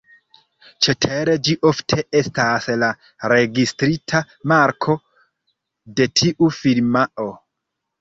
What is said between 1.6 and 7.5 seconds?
ofte estas la registrita marko de tiu firmao.